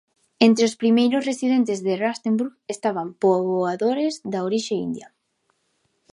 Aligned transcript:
Entre 0.47 0.63
os 0.69 0.77
primeiros 0.81 1.25
residentes 1.29 1.79
de 1.85 1.93
Rustenburg 2.03 2.53
estaban 2.75 3.07
poboadores 3.23 4.13
da 4.31 4.39
orixe 4.47 4.75
india. 4.87 5.07